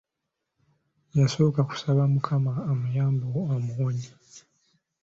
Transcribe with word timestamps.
Yasooka 1.17 1.59
kusaba 1.69 2.01
Mukama 2.13 2.53
amuyambe 2.71 3.25
amuwonye. 3.55 4.09